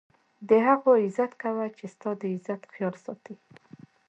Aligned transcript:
د 0.49 0.49
هغو 0.67 0.91
عزت 1.03 1.31
کوه، 1.41 1.65
چي 1.77 1.85
ستا 1.93 2.09
دعزت 2.21 2.61
خیال 2.73 2.95
ساتي. 3.05 3.35